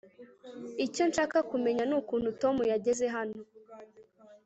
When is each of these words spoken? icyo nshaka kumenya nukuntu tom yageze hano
icyo 0.85 1.03
nshaka 1.09 1.37
kumenya 1.49 1.83
nukuntu 1.89 2.29
tom 2.41 2.55
yageze 2.71 3.05
hano 3.15 3.37